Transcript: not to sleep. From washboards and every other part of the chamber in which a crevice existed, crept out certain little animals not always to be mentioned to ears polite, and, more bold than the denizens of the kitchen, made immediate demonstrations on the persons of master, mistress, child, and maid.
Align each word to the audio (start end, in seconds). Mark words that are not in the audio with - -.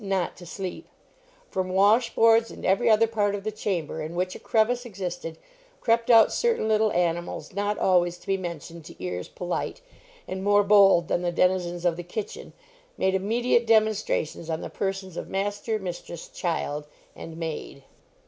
not 0.03 0.35
to 0.35 0.47
sleep. 0.47 0.87
From 1.51 1.69
washboards 1.69 2.49
and 2.49 2.65
every 2.65 2.89
other 2.89 3.05
part 3.05 3.35
of 3.35 3.43
the 3.43 3.51
chamber 3.51 4.01
in 4.01 4.15
which 4.15 4.33
a 4.33 4.39
crevice 4.39 4.83
existed, 4.83 5.37
crept 5.79 6.09
out 6.09 6.33
certain 6.33 6.67
little 6.67 6.91
animals 6.93 7.53
not 7.53 7.77
always 7.77 8.17
to 8.17 8.25
be 8.25 8.35
mentioned 8.35 8.83
to 8.85 8.95
ears 8.97 9.27
polite, 9.27 9.79
and, 10.27 10.43
more 10.43 10.63
bold 10.63 11.07
than 11.07 11.21
the 11.21 11.31
denizens 11.31 11.85
of 11.85 11.97
the 11.97 12.03
kitchen, 12.03 12.51
made 12.97 13.13
immediate 13.13 13.67
demonstrations 13.67 14.49
on 14.49 14.61
the 14.61 14.71
persons 14.71 15.17
of 15.17 15.29
master, 15.29 15.77
mistress, 15.77 16.27
child, 16.29 16.87
and 17.15 17.37
maid. 17.37 17.83